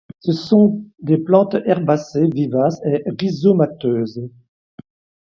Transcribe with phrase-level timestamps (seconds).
[0.21, 4.27] Ce sont des plantes herbacées, vivaces et rhizomateuses.